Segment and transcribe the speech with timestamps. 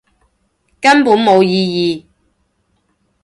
[0.81, 2.05] 根本冇意義